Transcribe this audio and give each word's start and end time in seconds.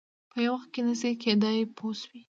په 0.31 0.37
یو 0.45 0.53
وخت 0.55 0.69
کې 0.73 0.81
نه 0.87 0.93
شي 0.99 1.11
کېدای 1.23 1.59
پوه 1.75 1.93
شوې!. 2.01 2.21